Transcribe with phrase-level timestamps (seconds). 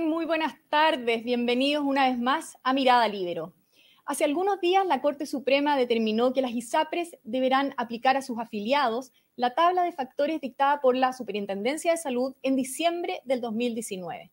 [0.00, 1.22] Muy buenas tardes.
[1.22, 3.52] Bienvenidos una vez más a Mirada Libero.
[4.06, 9.12] Hace algunos días la Corte Suprema determinó que las ISAPRES deberán aplicar a sus afiliados
[9.36, 14.30] la tabla de factores dictada por la Superintendencia de Salud en diciembre del 2019.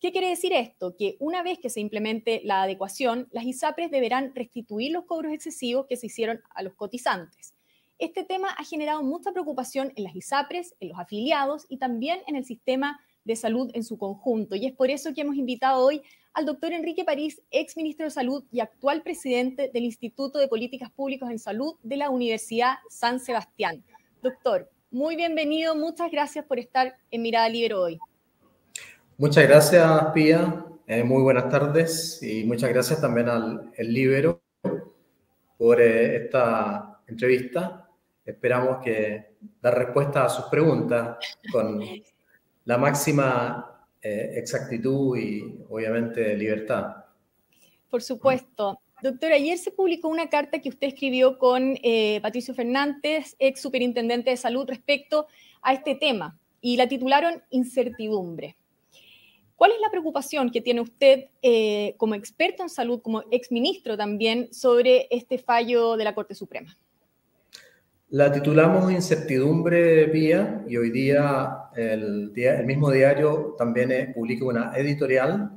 [0.00, 0.96] ¿Qué quiere decir esto?
[0.96, 5.86] Que una vez que se implemente la adecuación, las ISAPRES deberán restituir los cobros excesivos
[5.86, 7.54] que se hicieron a los cotizantes.
[7.98, 12.34] Este tema ha generado mucha preocupación en las ISAPRES, en los afiliados y también en
[12.34, 14.54] el sistema de salud en su conjunto.
[14.56, 16.00] Y es por eso que hemos invitado hoy
[16.32, 20.90] al doctor Enrique París, ex ministro de Salud y actual presidente del Instituto de Políticas
[20.90, 23.82] Públicas en Salud de la Universidad San Sebastián.
[24.22, 27.98] Doctor, muy bienvenido, muchas gracias por estar en Mirada Libre hoy.
[29.18, 30.64] Muchas gracias, Pía.
[30.86, 34.40] Eh, muy buenas tardes y muchas gracias también al Libero
[35.58, 37.88] por eh, esta entrevista.
[38.24, 41.16] Esperamos que dar respuesta a sus preguntas
[41.50, 41.80] con
[42.66, 47.04] la máxima eh, exactitud y obviamente libertad.
[47.88, 48.78] Por supuesto.
[49.02, 54.30] Doctor, ayer se publicó una carta que usted escribió con eh, Patricio Fernández, ex superintendente
[54.30, 55.26] de salud, respecto
[55.62, 58.56] a este tema y la titularon Incertidumbre.
[59.54, 63.96] ¿Cuál es la preocupación que tiene usted eh, como experto en salud, como ex ministro
[63.96, 66.76] también, sobre este fallo de la Corte Suprema?
[68.10, 72.30] La titulamos Incertidumbre Vía y hoy día el,
[72.64, 75.50] mismo diario también publica una editorial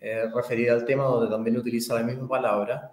[0.00, 2.90] eh, referida al tema donde también utiliza la misma palabra.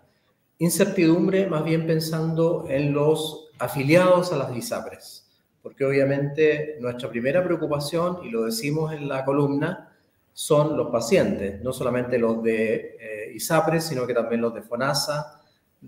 [0.58, 5.25] Incertidumbre más bien pensando en los afiliados a las ISAPRES,
[5.64, 9.89] porque obviamente nuestra primera preocupación, y lo decimos en la columna,
[10.34, 15.41] son los pacientes, no solamente los de eh, ISAPRES, sino que también los de FONASA,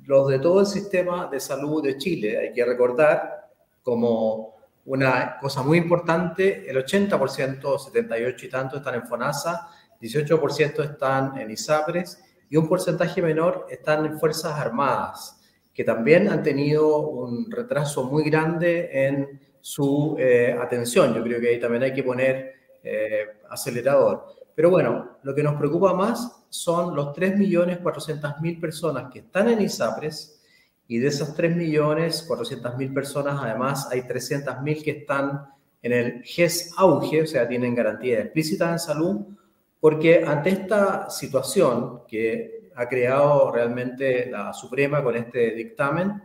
[0.05, 2.38] los de todo el sistema de salud de Chile.
[2.38, 3.49] Hay que recordar
[3.81, 4.55] como
[4.86, 9.70] una cosa muy importante, el 80%, 78 y tanto están en FONASA,
[10.02, 15.39] 18% están en ISAPRES y un porcentaje menor están en Fuerzas Armadas,
[15.73, 21.14] que también han tenido un retraso muy grande en su eh, atención.
[21.14, 24.42] Yo creo que ahí también hay que poner eh, acelerador.
[24.55, 30.41] Pero bueno, lo que nos preocupa más son los 3.400.000 personas que están en ISAPRES
[30.87, 35.47] y de esas 3.400.000 personas, además, hay 300.000 que están
[35.81, 39.21] en el GES auge, o sea, tienen garantía explícita en salud,
[39.80, 46.21] porque ante esta situación que ha creado realmente la Suprema con este dictamen,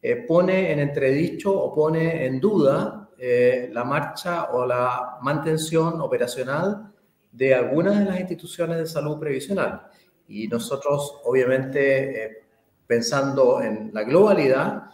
[0.00, 6.92] eh, pone en entredicho o pone en duda eh, la marcha o la mantención operacional
[7.38, 9.86] de algunas de las instituciones de salud previsional.
[10.26, 12.42] Y nosotros, obviamente, eh,
[12.86, 14.90] pensando en la globalidad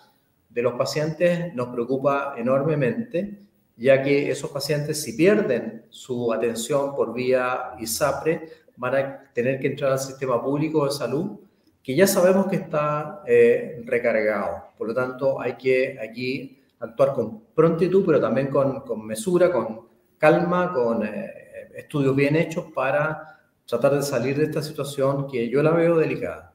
[0.51, 3.41] de los pacientes, nos preocupa enormemente,
[3.77, 9.69] ya que esos pacientes, si pierden su atención por vía ISAPRE, van a tener que
[9.69, 11.41] entrar al sistema público de salud,
[11.83, 14.69] que ya sabemos que está eh, recargado.
[14.77, 19.81] Por lo tanto, hay que aquí actuar con prontitud, pero también con, con mesura, con
[20.19, 21.44] calma, con eh,
[21.77, 26.53] estudios bien hechos para tratar de salir de esta situación que yo la veo delicada.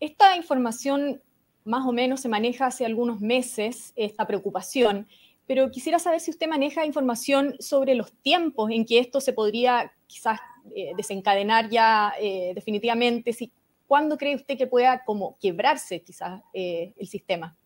[0.00, 1.20] Esta información
[1.64, 5.06] más o menos se maneja hace algunos meses, esta preocupación,
[5.46, 9.92] pero quisiera saber si usted maneja información sobre los tiempos en que esto se podría
[10.06, 10.40] quizás
[10.74, 13.52] eh, desencadenar ya eh, definitivamente, si,
[13.86, 17.56] ¿cuándo cree usted que pueda como quebrarse quizás eh, el sistema?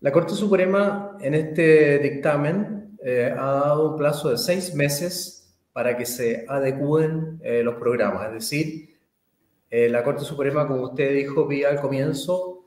[0.00, 5.96] La Corte Suprema en este dictamen eh, ha dado un plazo de seis meses para
[5.96, 8.26] que se adecúen eh, los programas.
[8.28, 8.96] Es decir,
[9.70, 12.58] eh, la Corte Suprema, como usted dijo, vía al comienzo,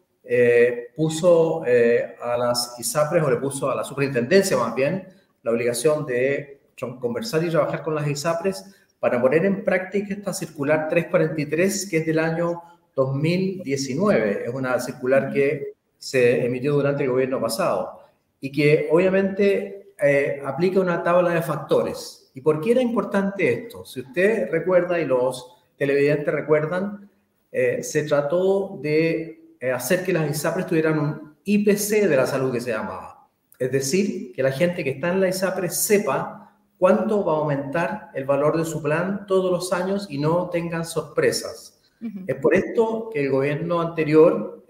[0.95, 5.07] puso a las ISAPRES o le puso a la superintendencia más bien
[5.43, 6.61] la obligación de
[6.99, 12.05] conversar y trabajar con las ISAPRES para poner en práctica esta circular 343 que es
[12.07, 12.59] del año
[12.95, 14.45] 2019.
[14.45, 17.99] Es una circular que se emitió durante el gobierno pasado
[18.39, 22.29] y que obviamente eh, aplica una tabla de factores.
[22.35, 23.85] ¿Y por qué era importante esto?
[23.85, 27.09] Si usted recuerda y los televidentes recuerdan,
[27.51, 32.51] eh, se trató de eh, hacer que las ISAPRES tuvieran un IPC de la salud
[32.51, 33.27] que se llamaba.
[33.57, 38.11] Es decir, que la gente que está en la ISAPRE sepa cuánto va a aumentar
[38.13, 41.81] el valor de su plan todos los años y no tengan sorpresas.
[42.27, 44.63] Es por esto que el gobierno anterior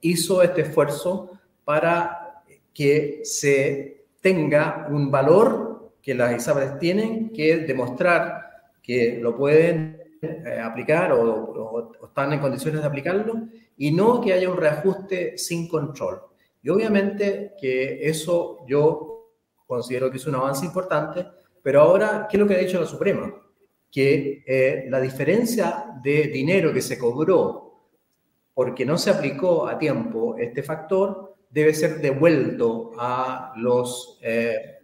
[0.00, 1.30] hizo este esfuerzo
[1.64, 3.95] para que se
[4.26, 11.92] tenga un valor que las ISAPRES tienen, que demostrar que lo pueden eh, aplicar o,
[12.04, 13.46] están en condiciones de aplicarlo,
[13.76, 16.22] y no que haya un reajuste sin control.
[16.60, 19.30] Y obviamente que eso yo
[19.64, 21.24] considero que es un avance importante,
[21.62, 23.32] Pero ahora, ¿qué es lo que ha dicho la Suprema?
[23.92, 27.84] Que eh, la diferencia de dinero que se cobró
[28.54, 34.78] porque no se aplicó a tiempo este factor debe ser devuelto a los eh,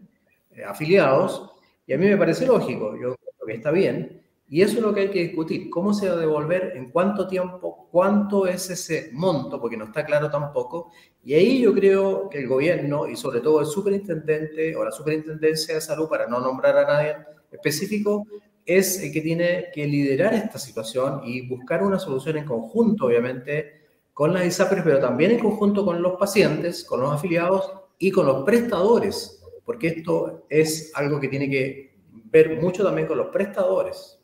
[0.66, 1.50] afiliados
[1.86, 4.22] y a mí me parece lógico, yo creo que está bien,
[4.52, 5.70] y eso es lo que hay que discutir.
[5.70, 6.74] ¿Cómo se va a devolver?
[6.76, 7.88] ¿En cuánto tiempo?
[7.90, 9.58] ¿Cuánto es ese monto?
[9.58, 10.92] Porque no está claro tampoco.
[11.24, 15.76] Y ahí yo creo que el gobierno y sobre todo el superintendente o la superintendencia
[15.76, 17.16] de salud, para no nombrar a nadie
[17.50, 18.26] específico,
[18.66, 23.81] es el que tiene que liderar esta situación y buscar una solución en conjunto, obviamente,
[24.12, 28.26] con las ISAPRES, pero también en conjunto con los pacientes, con los afiliados y con
[28.26, 34.18] los prestadores, porque esto es algo que tiene que ver mucho también con los prestadores.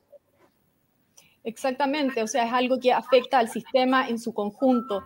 [1.44, 5.02] Exactamente, o sea, es algo que afecta al sistema en su conjunto.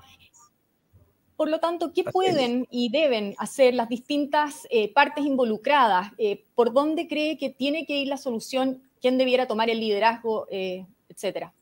[1.36, 6.12] Por lo tanto, ¿qué pueden y deben hacer las distintas eh, partes involucradas?
[6.18, 8.82] Eh, ¿Por dónde cree que tiene que ir la solución?
[9.00, 11.52] ¿Quién debiera tomar el liderazgo, eh, etcétera?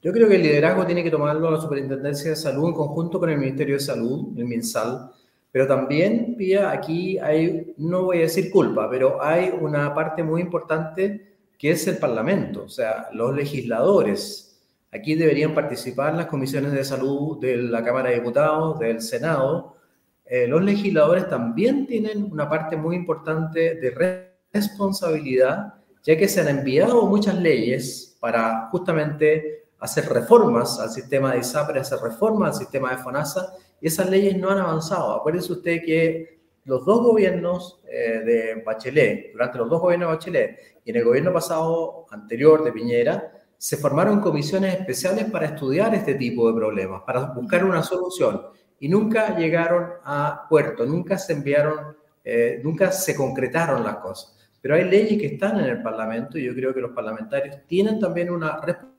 [0.00, 3.30] Yo creo que el liderazgo tiene que tomarlo la Superintendencia de Salud en conjunto con
[3.30, 5.10] el Ministerio de Salud, el MinSal,
[5.50, 10.42] pero también, Pía, aquí hay, no voy a decir culpa, pero hay una parte muy
[10.42, 14.60] importante que es el Parlamento, o sea, los legisladores.
[14.92, 19.76] Aquí deberían participar las comisiones de salud de la Cámara de Diputados, del Senado.
[20.24, 25.74] Eh, los legisladores también tienen una parte muy importante de responsabilidad,
[26.04, 31.80] ya que se han enviado muchas leyes para justamente hacer reformas al sistema de ISAPRE,
[31.80, 35.14] hacer reformas al sistema de FONASA, y esas leyes no han avanzado.
[35.14, 40.58] Acuérdense usted que los dos gobiernos eh, de Bachelet, durante los dos gobiernos de Bachelet
[40.84, 46.14] y en el gobierno pasado anterior de Piñera, se formaron comisiones especiales para estudiar este
[46.14, 48.42] tipo de problemas, para buscar una solución.
[48.80, 54.36] Y nunca llegaron a puerto, nunca se enviaron, eh, nunca se concretaron las cosas.
[54.60, 57.98] Pero hay leyes que están en el Parlamento y yo creo que los parlamentarios tienen
[57.98, 58.97] también una responsabilidad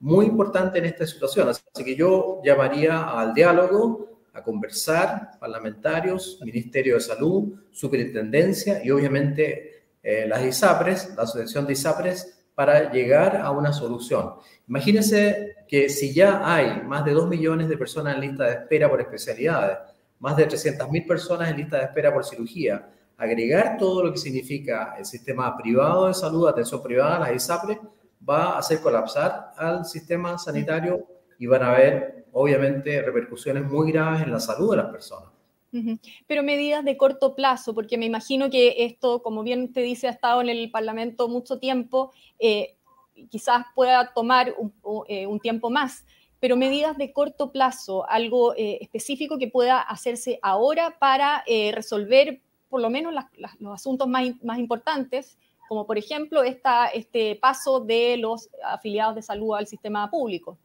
[0.00, 1.48] muy importante en esta situación.
[1.48, 9.84] Así que yo llamaría al diálogo, a conversar, parlamentarios, Ministerio de Salud, Superintendencia y obviamente
[10.02, 14.34] eh, las ISAPRES, la Asociación de ISAPRES, para llegar a una solución.
[14.68, 18.88] Imagínense que si ya hay más de 2 millones de personas en lista de espera
[18.88, 19.78] por especialidades,
[20.20, 24.94] más de 300.000 personas en lista de espera por cirugía, agregar todo lo que significa
[24.98, 27.78] el sistema privado de salud, atención privada, las ISAPRES,
[28.28, 31.06] va a hacer colapsar al sistema sanitario
[31.38, 35.30] y van a haber obviamente repercusiones muy graves en la salud de las personas.
[36.28, 40.12] Pero medidas de corto plazo, porque me imagino que esto, como bien te dice, ha
[40.12, 42.76] estado en el Parlamento mucho tiempo, eh,
[43.28, 44.54] quizás pueda tomar
[45.08, 46.06] eh, un, tiempo más,
[46.38, 51.42] pero medidas de corto plazo, algo eh, específico que pueda hacerse ahora para
[51.72, 53.12] resolver por lo menos
[53.58, 55.38] los asuntos más, más, importantes,
[55.74, 60.56] como por ejemplo esta, este paso de los afiliados de salud al sistema público.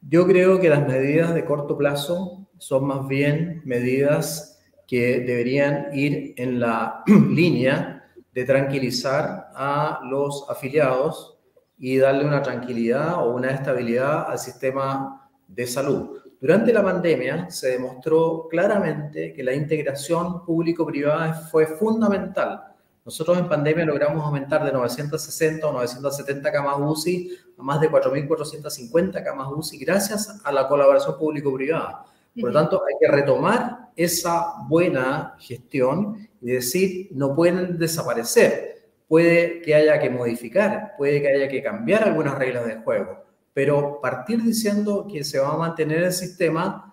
[0.00, 4.58] Yo creo que las medidas de corto plazo son más bien medidas
[4.88, 11.38] que deberían ir en la línea de tranquilizar a los afiliados
[11.78, 16.18] y darle una tranquilidad o una estabilidad al sistema de salud.
[16.40, 22.69] Durante la pandemia se demostró claramente que la integración público-privada fue fundamental
[23.04, 29.24] nosotros en pandemia logramos aumentar de 960 o 970 camas UCI a más de 4.450
[29.24, 32.04] camas UCI gracias a la colaboración público-privada.
[32.38, 38.88] Por lo tanto, hay que retomar esa buena gestión y decir, no pueden desaparecer.
[39.08, 44.00] Puede que haya que modificar, puede que haya que cambiar algunas reglas de juego, pero
[44.00, 46.89] partir diciendo que se va a mantener el sistema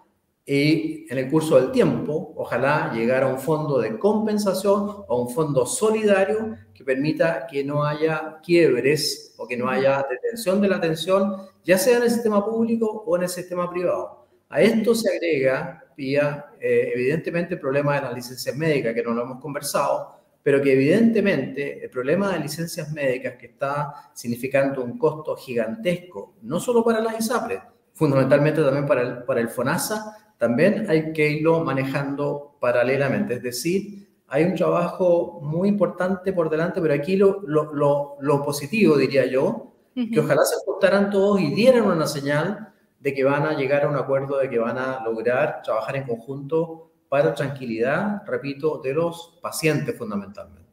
[0.50, 5.30] y en el curso del tiempo, ojalá llegar a un fondo de compensación o un
[5.30, 10.78] fondo solidario que permita que no haya quiebres o que no haya detención de la
[10.78, 11.36] atención,
[11.66, 14.26] ya sea en el sistema público o en el sistema privado.
[14.48, 19.12] A esto se agrega, vía, eh, evidentemente, el problema de las licencias médicas, que no
[19.12, 24.98] lo hemos conversado, pero que evidentemente el problema de licencias médicas que está significando un
[24.98, 27.60] costo gigantesco, no solo para las ISAPRES,
[27.94, 33.36] fundamentalmente también para el, para el FONASA, también hay que irlo manejando paralelamente.
[33.36, 39.26] Es decir, hay un trabajo muy importante por delante, pero aquí lo, lo, positivo, diría
[39.26, 43.84] yo, que ojalá se ajustaran todos y dieran una señal de que van a llegar
[43.84, 48.94] a un acuerdo, de que van a lograr trabajar en conjunto para tranquilidad, repito, de
[48.94, 50.68] los pacientes fundamentalmente.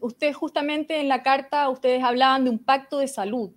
[0.00, 3.52] Usted justamente en la carta, ustedes hablaban de un pacto de salud.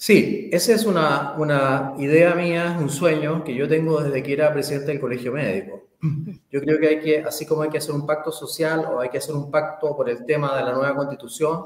[0.00, 4.52] Sí, esa es una, una idea mía, un sueño que yo tengo desde que era
[4.52, 5.88] presidente del Colegio Médico.
[6.52, 9.08] Yo creo que hay que, así como hay que hacer un pacto social o hay
[9.08, 11.64] que hacer un pacto por el tema de la nueva constitución,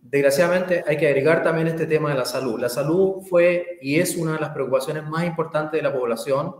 [0.00, 2.60] desgraciadamente hay que agregar también este tema de la salud.
[2.60, 6.54] La salud fue y es una de las preocupaciones más importantes de la población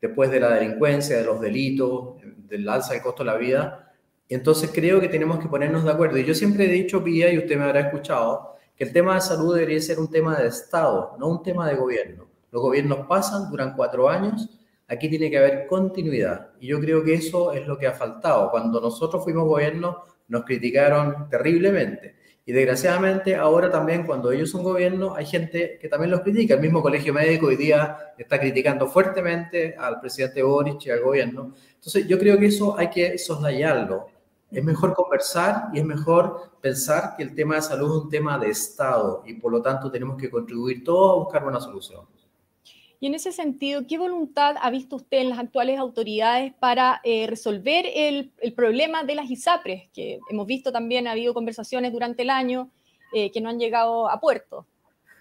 [0.00, 2.14] después de la delincuencia, de los delitos,
[2.48, 3.92] del alza del costo de la vida.
[4.28, 6.16] Entonces creo que tenemos que ponernos de acuerdo.
[6.18, 9.54] Y yo siempre he dicho, Pía, y usted me habrá escuchado, el tema de salud
[9.54, 12.26] debería ser un tema de Estado, no un tema de gobierno.
[12.50, 14.48] Los gobiernos pasan, duran cuatro años,
[14.88, 16.48] aquí tiene que haber continuidad.
[16.58, 18.50] Y yo creo que eso es lo que ha faltado.
[18.50, 22.16] Cuando nosotros fuimos gobierno, nos criticaron terriblemente.
[22.46, 26.54] Y desgraciadamente ahora también cuando ellos son gobierno hay gente que también los critica.
[26.54, 31.52] El mismo Colegio Médico hoy día está criticando fuertemente al presidente Boric y al gobierno.
[31.74, 34.06] Entonces yo creo que eso hay que soslayarlo.
[34.50, 38.38] Es mejor conversar y es mejor pensar que el tema de salud es un tema
[38.38, 42.04] de Estado y por lo tanto tenemos que contribuir todos a buscar una solución.
[43.02, 47.26] Y en ese sentido, ¿qué voluntad ha visto usted en las actuales autoridades para eh,
[47.26, 49.88] resolver el, problema de las ISAPRES?
[49.94, 52.70] Que hemos visto también, ha habido conversaciones durante el año
[53.14, 54.66] eh, que no han llegado a puerto.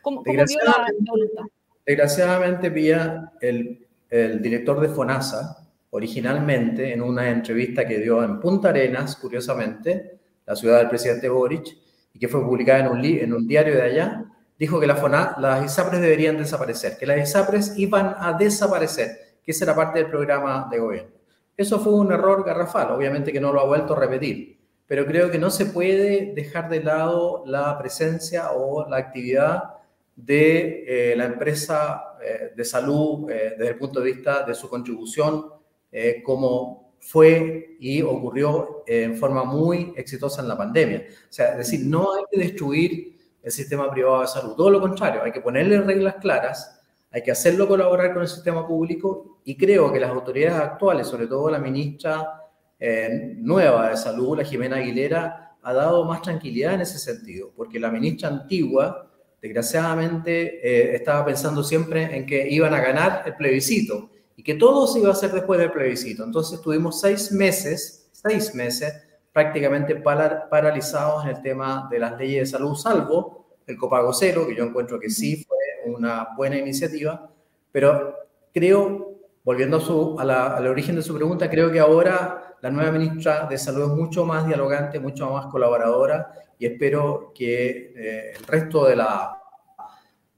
[0.01, 0.33] ¿Cómo, vio
[0.65, 1.43] la, voluntad?
[1.86, 8.69] Desgraciadamente, vía el, el director de FONASA, originalmente en una entrevista que dio en Punta
[8.69, 11.77] Arenas, curiosamente, la ciudad del presidente Boric,
[12.13, 14.25] y que fue publicada en un, diario de allá,
[14.58, 19.51] dijo que la FONA, las ISAPRES deberían desaparecer, que las ISAPRES iban a desaparecer, que
[19.51, 21.12] esa era parte del programa de gobierno.
[21.55, 25.29] Eso fue un error garrafal, obviamente que no lo ha vuelto a repetir, pero creo
[25.29, 29.75] que no se puede dejar de lado la presencia o la actividad
[30.15, 34.69] de eh, la empresa eh, de salud eh, desde el punto de vista de su
[34.69, 35.58] contribución
[35.91, 41.05] eh, como fue y ocurrió en forma muy exitosa en la pandemia.
[41.08, 44.81] O sea, es decir, no hay que destruir el sistema privado de salud, todo lo
[44.81, 46.81] contrario, hay que ponerle reglas claras,
[47.12, 51.27] hay que hacerlo colaborar con el sistema público y creo que las autoridades actuales, sobre
[51.27, 52.43] todo la ministra
[52.79, 57.79] eh, nueva de salud, la Jimena Aguilera, ha dado más tranquilidad en ese sentido, porque
[57.79, 59.10] la ministra antigua,
[59.41, 64.88] desgraciadamente, eh, estaba pensando siempre en que iban a ganar el plebiscito y que todo
[64.88, 66.24] se iba a hacer después del plebiscito.
[66.24, 68.93] Entonces tuvimos seis meses, seis meses
[69.34, 74.55] prácticamente paralizados en el tema de las leyes de salud, salvo el copago cero, que
[74.55, 75.58] yo encuentro que sí fue
[75.93, 77.29] una buena iniciativa,
[77.69, 78.15] pero
[78.53, 83.46] creo, volviendo a su, al origen de su pregunta, creo que ahora la nueva ministra
[83.46, 88.86] de Salud es mucho más dialogante, mucho más colaboradora y espero que eh, el resto
[88.86, 89.38] de, la,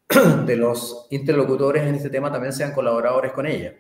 [0.47, 3.75] de los interlocutores en este tema también sean colaboradores con ella.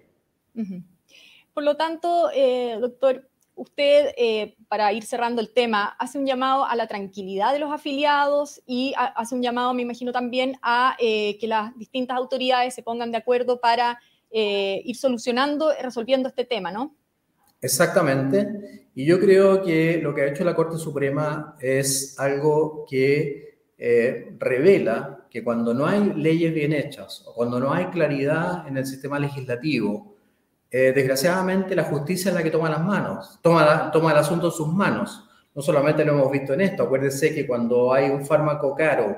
[1.53, 6.65] Por lo tanto, eh, doctor, usted, eh, para ir cerrando el tema, hace un llamado
[6.65, 11.37] a la tranquilidad de los afiliados y hace un llamado, me imagino, también a eh,
[11.39, 13.99] que las distintas autoridades se pongan de acuerdo para
[14.33, 16.95] ir solucionando, resolviendo este tema, ¿no?
[17.61, 18.87] Exactamente.
[18.95, 23.57] Y yo creo que lo que ha hecho la Corte Suprema es algo que
[24.39, 28.85] revela que cuando no hay leyes bien hechas o cuando no hay claridad en el
[28.85, 30.11] sistema legislativo,
[30.71, 34.53] eh, desgraciadamente la justicia es la que toma las manos, toma, toma el asunto en
[34.53, 35.27] sus manos.
[35.53, 39.17] No solamente lo hemos visto en esto, acuérdense que cuando hay un fármaco caro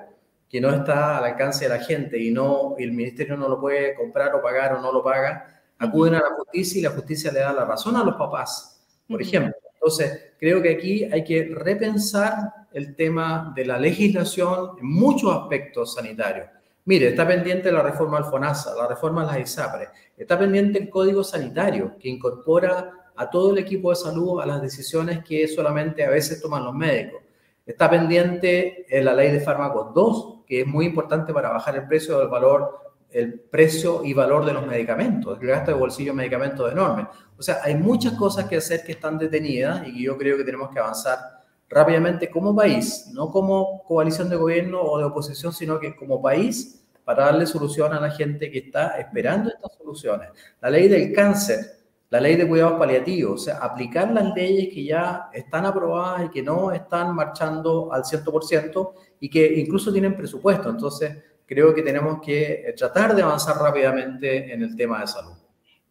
[0.49, 3.93] que no está al alcance de la gente y, no, el ministerio no lo puede
[3.93, 7.39] comprar o pagar o no lo paga, acuden a la justicia y la justicia le
[7.39, 9.53] da la razón a los papás, por ejemplo.
[9.73, 15.93] Entonces, creo que aquí hay que repensar el tema de la legislación en muchos aspectos
[15.93, 16.47] sanitarios.
[16.85, 19.87] Mire, está pendiente la reforma al FONASA, la reforma a las ISAPRE,
[20.17, 24.61] está pendiente el código sanitario que incorpora a todo el equipo de salud a las
[24.61, 27.21] decisiones que solamente a veces toman los médicos.
[27.65, 31.87] Está pendiente eh, la ley de fármacos 2, que es muy importante para bajar el
[31.87, 35.39] precio del valor, el precio y valor de los medicamentos.
[35.39, 37.07] El gasto de bolsillo de medicamentos es enorme.
[37.37, 40.43] O sea, hay muchas cosas que hacer que están detenidas y que yo creo que
[40.43, 41.42] tenemos que avanzar
[41.73, 46.83] rápidamente como país, no como coalición de gobierno o de oposición, sino que como país
[47.03, 50.29] para darle solución a la gente que está esperando estas soluciones.
[50.61, 51.59] La ley del cáncer,
[52.09, 56.29] la ley de cuidados paliativos, o sea, aplicar las leyes que ya están aprobadas y
[56.29, 60.69] que no están marchando al 100% y que incluso tienen presupuesto.
[60.69, 65.33] Entonces, creo que tenemos que tratar de avanzar rápidamente en el tema de salud.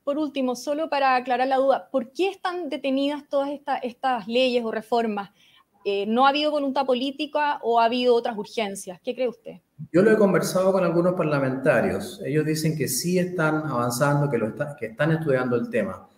[0.04, 3.50] Por último, solo para aclarar la duda, ¿por qué están detenidas todas
[3.82, 5.30] estas leyes o reformas?
[5.84, 9.00] Eh, ¿no ha habido voluntad política o ha habido otras urgencias?
[9.02, 9.52] ¿Qué cree usted?
[9.92, 12.20] Yo lo he conversado con algunos parlamentarios.
[12.24, 16.08] Ellos dicen que sí están avanzando, que, están estudiando el tema.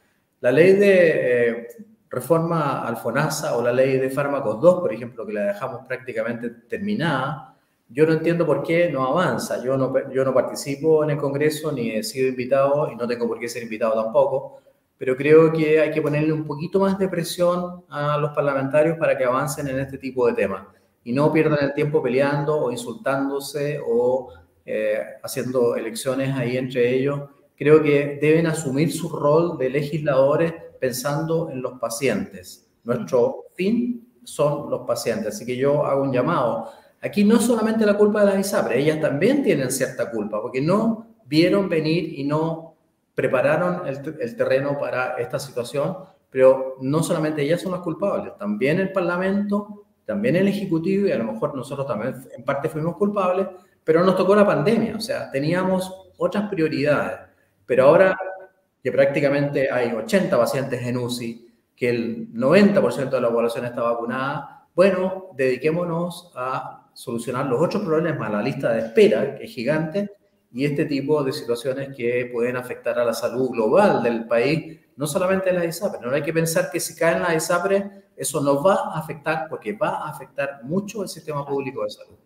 [0.40, 1.68] La ley de eh,
[2.11, 6.50] reforma al FONASA o la ley de fármacos 2, por ejemplo, que la dejamos prácticamente
[6.68, 7.54] terminada,
[7.88, 9.62] yo no entiendo por qué no avanza.
[9.62, 13.26] Yo no, yo no participo en el Congreso ni he sido invitado y no tengo
[13.26, 14.61] por qué ser invitado tampoco,
[14.99, 19.17] pero creo que hay que ponerle un poquito más de presión a los parlamentarios para
[19.17, 20.67] que avancen en este tipo de temas
[21.03, 24.33] y no pierdan el tiempo peleando o insultándose o
[24.65, 27.21] eh, haciendo elecciones ahí entre ellos.
[27.57, 32.71] Creo que deben asumir su rol de legisladores pensando en los pacientes.
[32.85, 36.71] Nuestro fin son los pacientes, así que yo hago un llamado
[37.05, 40.63] Aquí no es solamente la culpa de las ISAPRES, ellas también tienen cierta culpa, porque
[40.63, 42.74] no vieron venir y no
[43.14, 45.97] prepararon el, terreno para esta situación,
[46.30, 51.18] pero no solamente ellas son las culpables, también el Parlamento, también el Ejecutivo, y a
[51.18, 53.47] lo mejor nosotros también en parte fuimos culpables,
[53.85, 57.21] pero nos tocó la pandemia, o sea, teníamos otras prioridades,
[57.64, 58.16] pero ahora
[58.83, 64.66] que prácticamente hay 80 pacientes en UCI, que el 90% de la población está vacunada,
[64.75, 70.11] bueno, dediquémonos a solucionar los otros problemas, la lista de espera, que es gigante,
[70.54, 75.04] y este tipo de situaciones que pueden afectar a la salud global del país, no
[75.04, 76.00] solamente en la ISAPRE.
[76.00, 79.73] No hay que pensar que si caen la ISAPRE, eso nos va a afectar, porque
[79.73, 82.18] va a afectar mucho el sistema público de salud.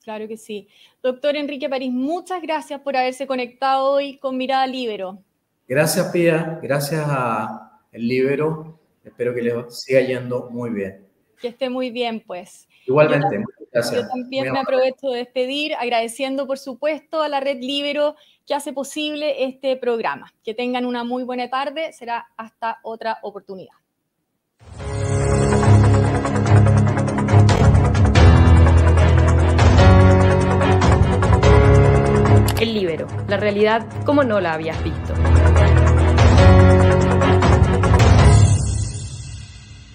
[0.00, 0.68] Claro que sí.
[1.02, 5.18] Doctor Enrique París, muchas gracias por haberse conectado hoy con Mirada Libero.
[5.66, 6.60] Gracias, Pía.
[6.62, 8.78] Gracias a el Libero.
[9.02, 11.04] Espero que les siga yendo muy bien.
[11.40, 12.68] Que esté muy bien, pues.
[12.86, 14.02] Igualmente, gracias.
[14.02, 18.72] Yo también me aprovecho de despedir, agradeciendo, por supuesto, a la Red Libero que hace
[18.72, 20.32] posible este programa.
[20.42, 21.92] Que tengan una muy buena tarde.
[21.92, 23.74] Será hasta otra oportunidad.
[32.60, 35.14] El Libero, la realidad como no la habías visto.